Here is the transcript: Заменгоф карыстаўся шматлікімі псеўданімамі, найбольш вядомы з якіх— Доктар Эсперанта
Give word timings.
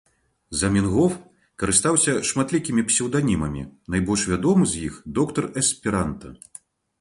Заменгоф 0.59 1.17
карыстаўся 1.63 2.13
шматлікімі 2.29 2.85
псеўданімамі, 2.89 3.61
найбольш 3.97 4.23
вядомы 4.33 4.63
з 4.73 4.83
якіх— 4.87 4.97
Доктар 5.19 5.45
Эсперанта 5.63 6.35